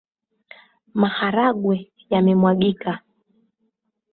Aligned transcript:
Maharagwe 1.01 1.75
yamemwagika 2.11 2.91